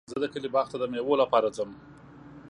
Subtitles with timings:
[0.11, 1.69] زه د کلي باغ ته د مېوو لپاره ځم.